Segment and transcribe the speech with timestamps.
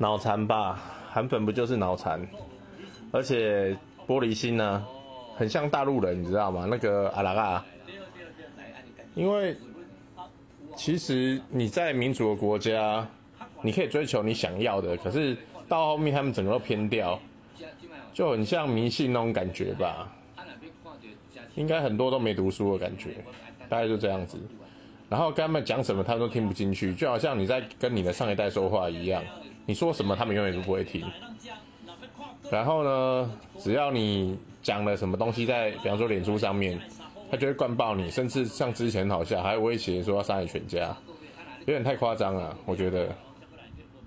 [0.00, 0.80] 脑残吧，
[1.12, 2.26] 韩粉不就是脑残？
[3.12, 3.76] 而且
[4.06, 4.82] 玻璃心呢，
[5.36, 6.66] 很像大陆人，你知道吗？
[6.66, 7.62] 那个阿拉嘎，
[9.14, 9.54] 因为
[10.74, 13.06] 其实你在民主的国家，
[13.60, 15.36] 你可以追求你想要的，可是
[15.68, 17.20] 到后面他们整个都偏掉，
[18.14, 20.10] 就很像迷信那种感觉吧。
[21.56, 23.16] 应该很多都没读书的感觉，
[23.68, 24.38] 大概就这样子。
[25.10, 29.22] 然后跟他们讲什么，他们都听不进去，就好像你在跟你的上一代说话一样，
[29.70, 31.06] 你说什么，他们永远都不会听。
[32.50, 36.76] 然后呢，只要你讲了什么东西在，比方说脸书上面，
[37.30, 40.88] 他就会灌爆你，甚至像之前好像还威胁说要杀你全家，
[41.60, 43.14] 有点太夸张了，我觉得。